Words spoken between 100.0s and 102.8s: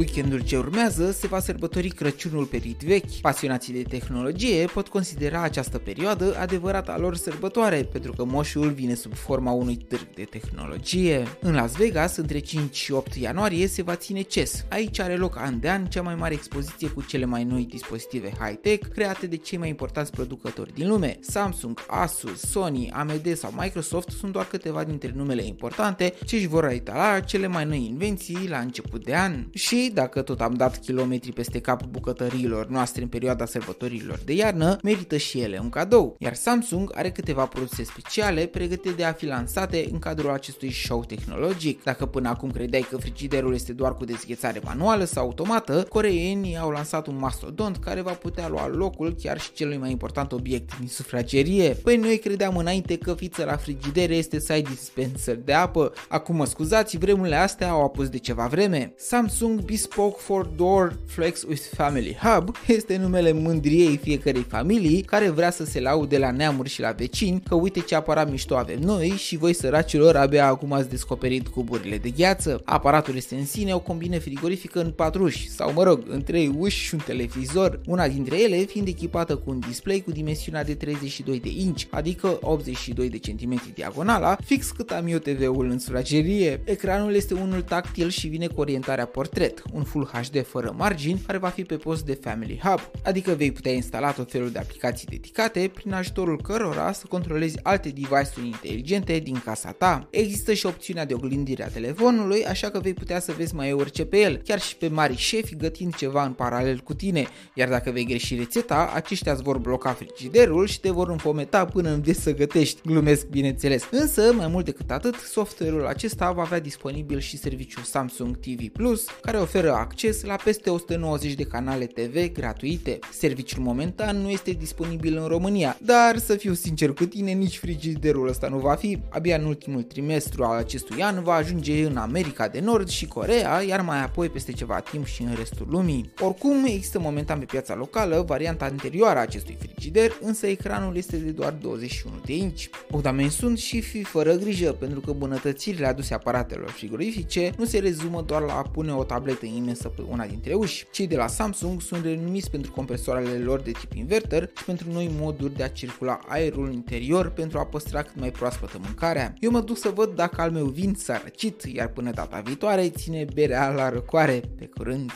Există și opțiunea de oglindire a telefonului, așa că